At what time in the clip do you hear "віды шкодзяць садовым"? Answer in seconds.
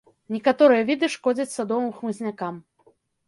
0.87-1.93